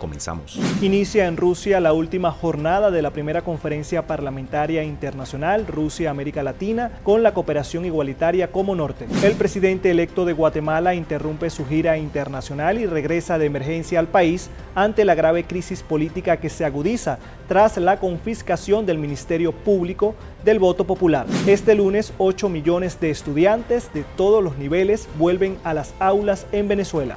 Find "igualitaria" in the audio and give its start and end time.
7.84-8.50